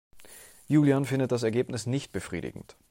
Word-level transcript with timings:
Julian 0.67 1.05
findet 1.05 1.31
das 1.31 1.43
Ergebnis 1.43 1.85
nicht 1.85 2.11
befriedigend. 2.11 2.75